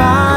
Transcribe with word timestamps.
말. 0.00 0.29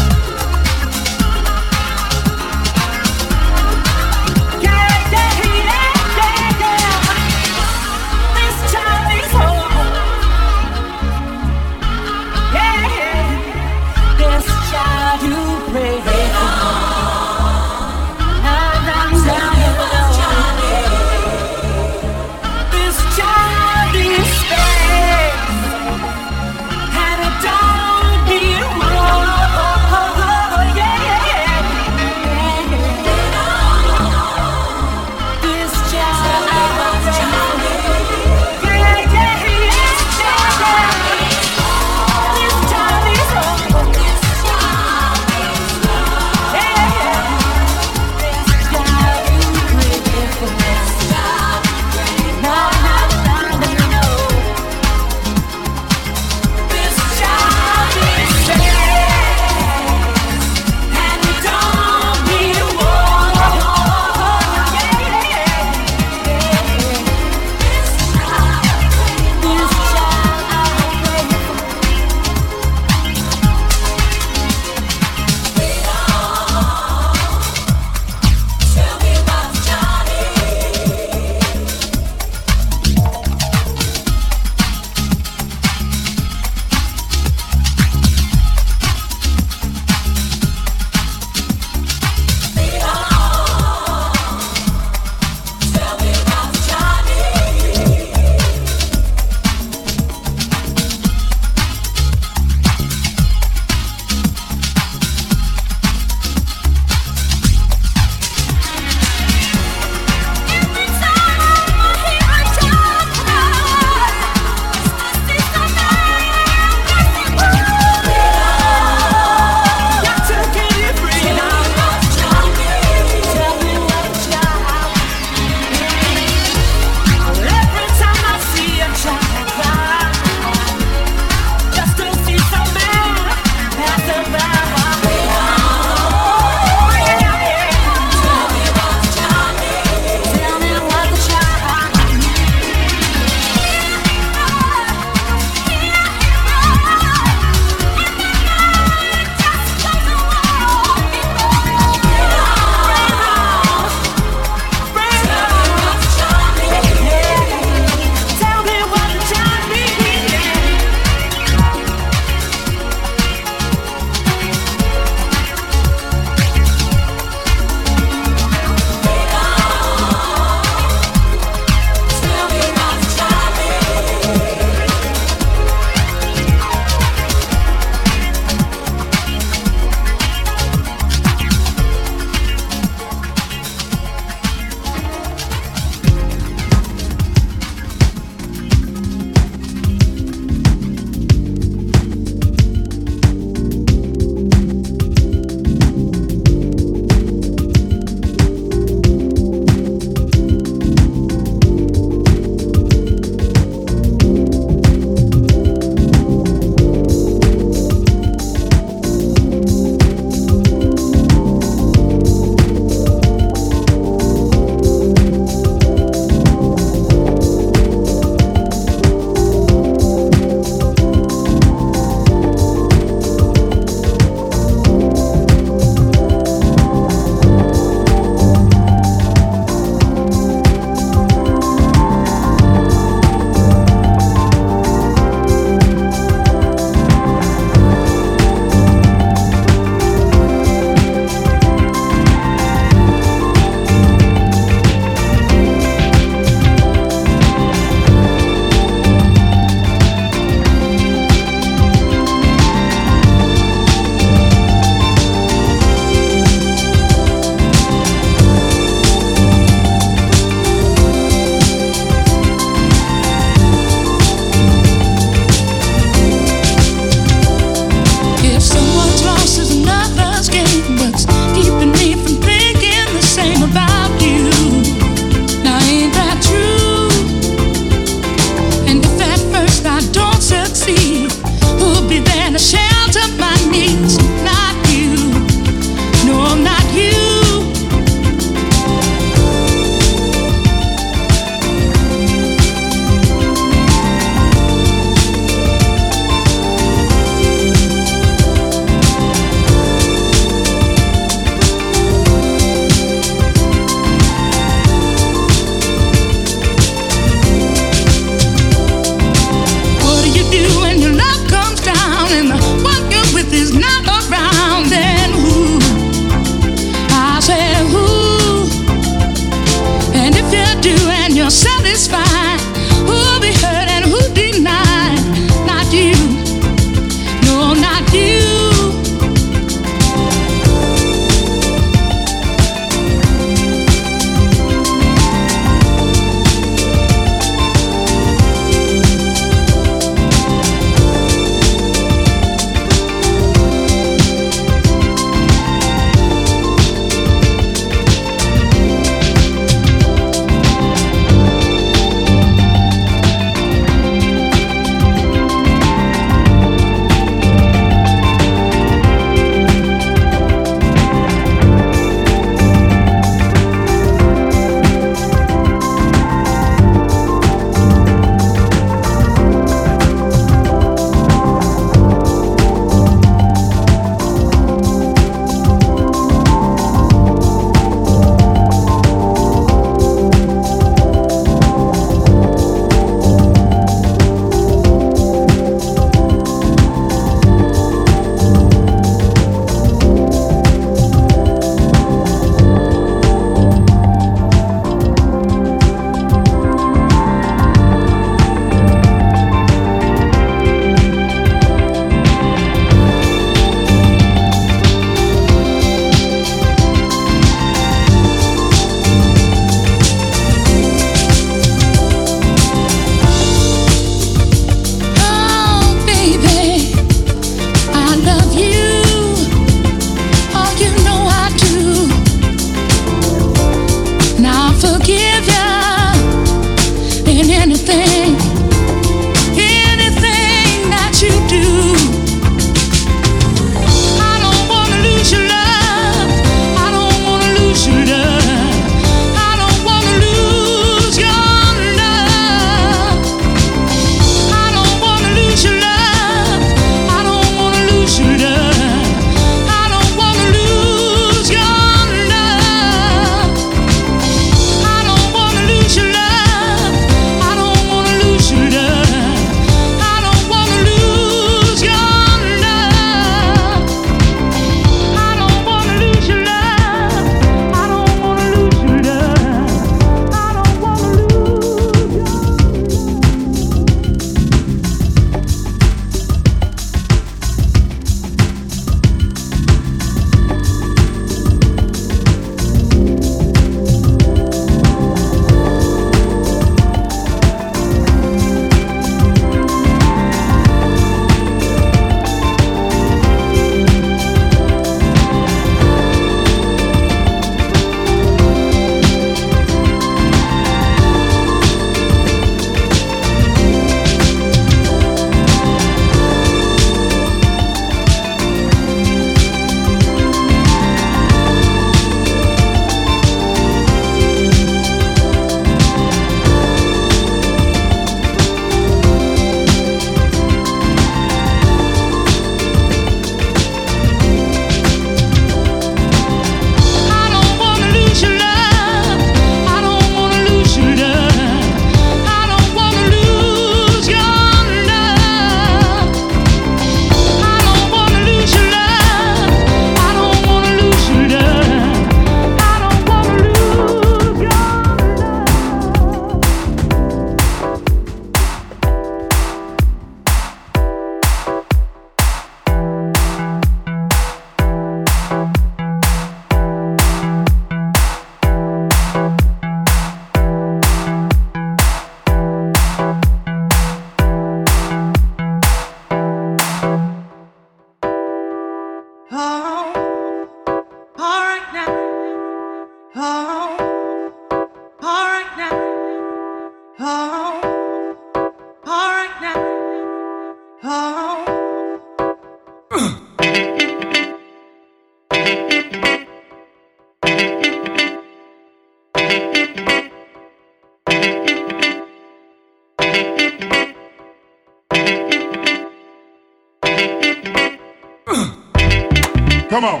Come 599.68 599.84
on. 599.84 600.00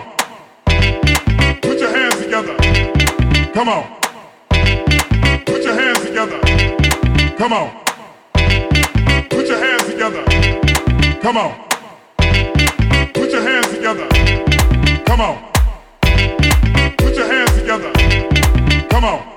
Put 1.60 1.80
your 1.80 1.90
hands 1.90 2.16
together. 2.22 2.56
Come 3.52 3.68
on. 3.68 3.84
Put 5.44 5.64
your 5.64 5.74
hands 5.74 6.00
together. 6.04 6.40
Come 7.36 7.52
on. 7.52 7.84
Put 9.28 9.48
your 9.48 9.58
hands 9.58 9.84
together. 9.86 10.24
Come 11.20 11.36
on. 11.36 11.68
Put 13.12 13.32
your 13.32 13.42
hands 13.42 13.68
together. 13.70 14.08
Come 15.04 15.20
on. 15.20 15.52
Put 16.98 17.16
your 17.16 17.26
hands 17.26 17.56
together. 17.56 17.92
Come 18.88 19.04
on. 19.04 19.36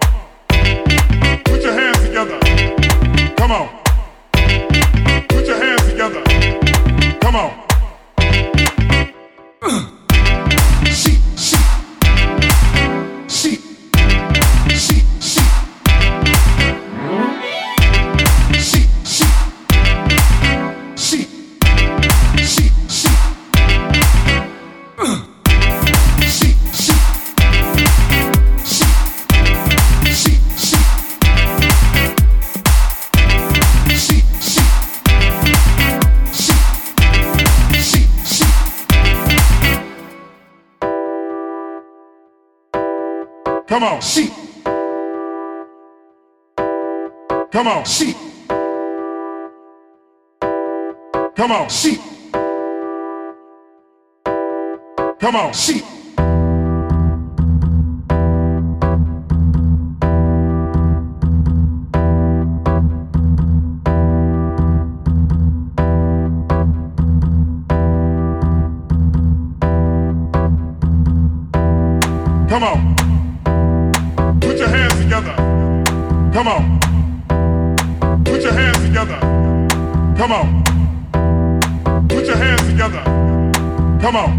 Put 1.45 1.63
your 1.63 1.73
hands 1.73 1.99
together. 2.03 2.39
Come 3.35 3.51
on. 3.51 3.69
Put 5.27 5.47
your 5.47 5.57
hands 5.57 5.87
together. 5.87 6.23
Come 7.19 7.35
on. 7.35 7.68
Come 43.79 43.93
on, 43.93 44.01
she. 44.01 44.27
Come 47.49 47.67
on, 47.67 47.85
she. 47.85 48.13
Come 51.33 51.51
on, 51.53 51.69
she. 51.69 51.97
Come 55.17 55.35
on, 55.37 55.53
she. 55.53 55.98
Come 84.09 84.15
on. 84.15 84.38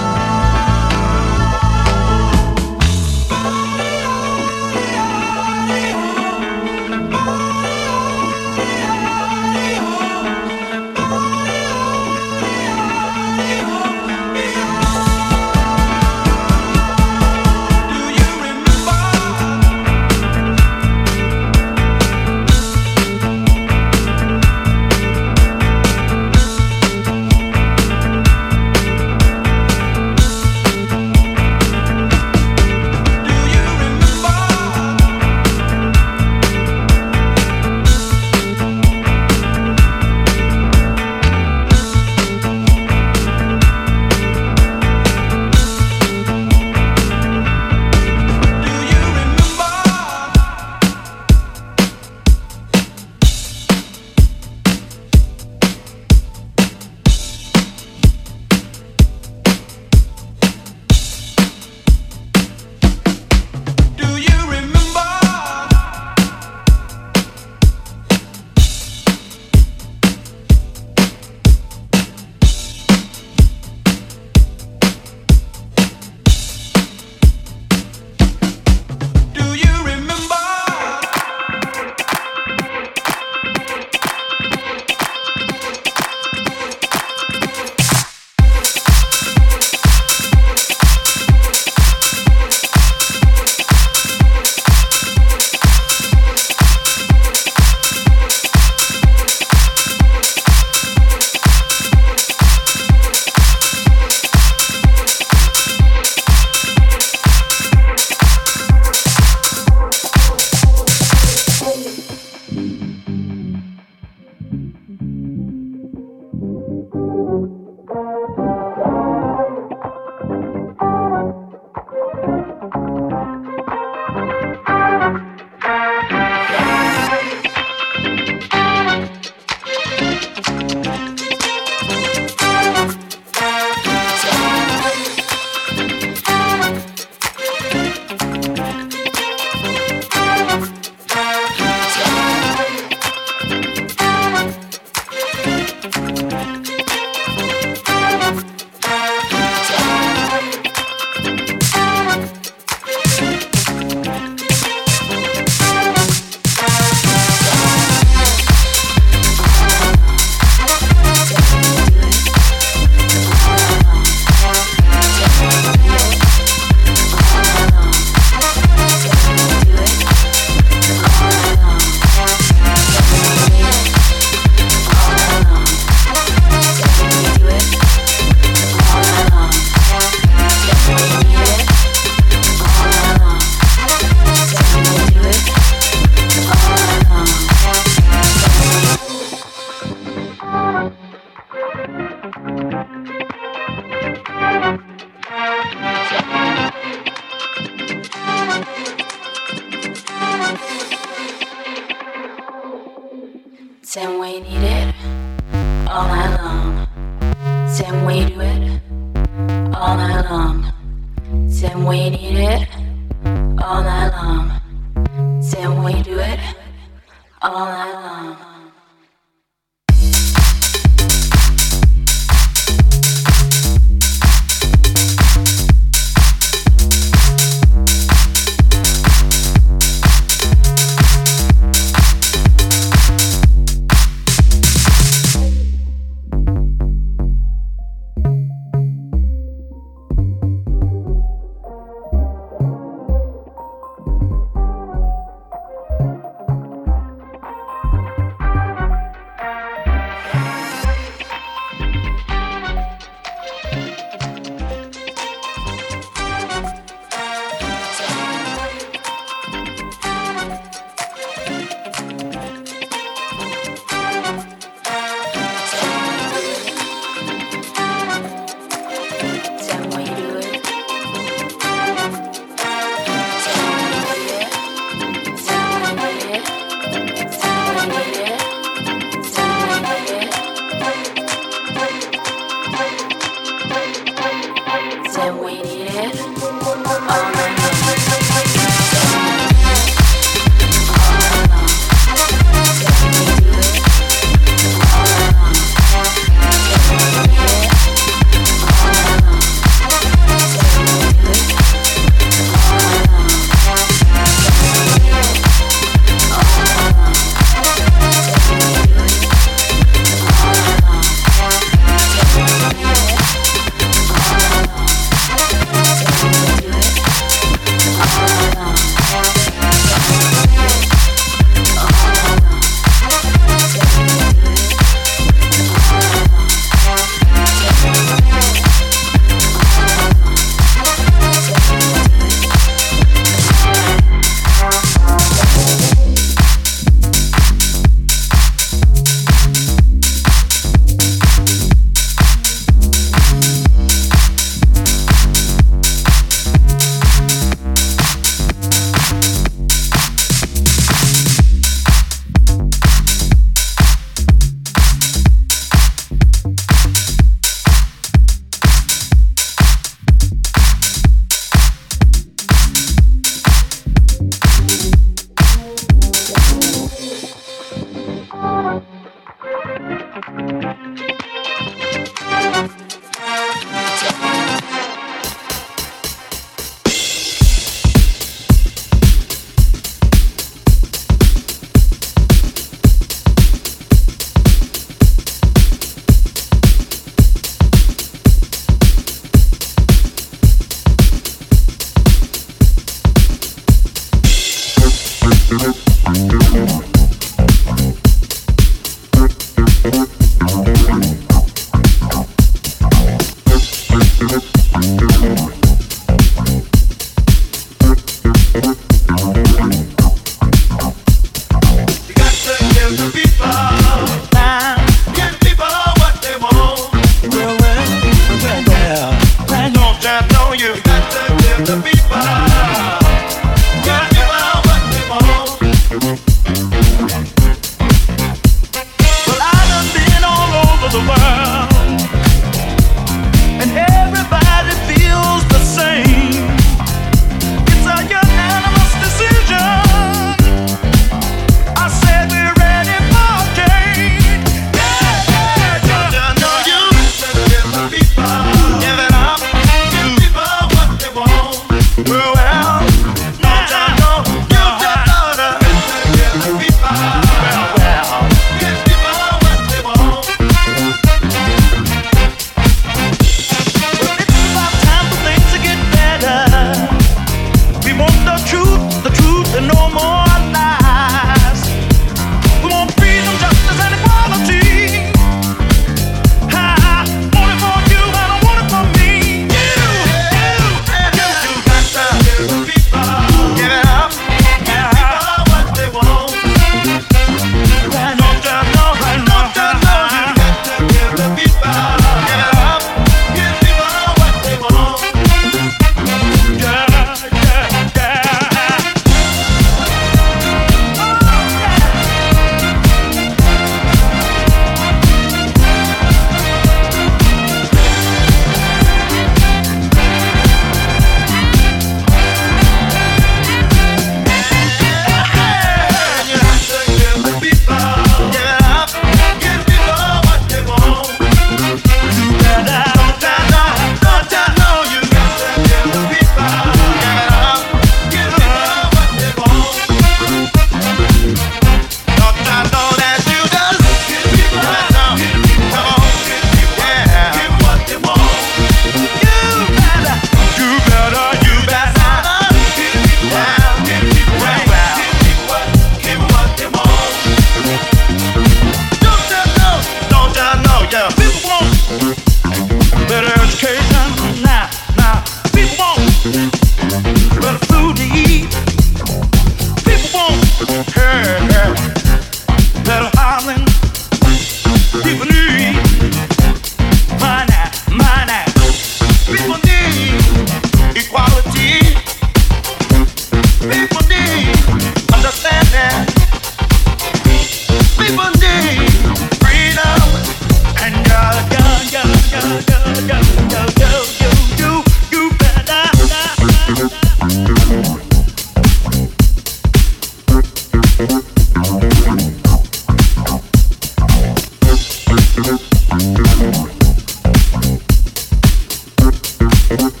Mm-hmm. 599.71 600.00